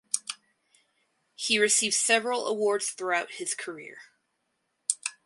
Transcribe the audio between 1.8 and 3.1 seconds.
several awards